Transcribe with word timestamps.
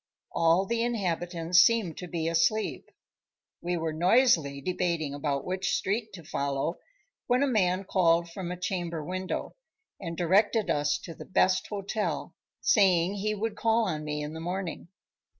All 0.31 0.65
the 0.65 0.81
inhabitants 0.81 1.59
seemed 1.59 1.95
to 1.99 2.07
be 2.07 2.27
asleep. 2.27 2.89
We 3.61 3.77
were 3.77 3.93
noisily 3.93 4.59
debating 4.59 5.13
about 5.13 5.45
which 5.45 5.75
street 5.75 6.11
to 6.13 6.23
follow, 6.23 6.79
when 7.27 7.43
a 7.43 7.47
man 7.47 7.83
called 7.83 8.27
from 8.31 8.51
a 8.51 8.57
chamber 8.59 9.03
window, 9.05 9.53
and 9.99 10.17
directed 10.17 10.71
us 10.71 10.97
to 11.03 11.13
the 11.13 11.25
best 11.25 11.67
hotel, 11.67 12.33
saying 12.61 13.17
he 13.17 13.35
would 13.35 13.55
call 13.55 13.87
on 13.87 14.03
me 14.03 14.23
in 14.23 14.33
the 14.33 14.39
morning. 14.39 14.87